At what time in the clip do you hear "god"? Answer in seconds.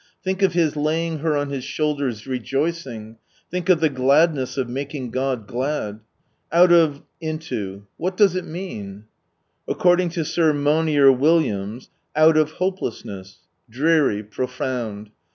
5.11-5.45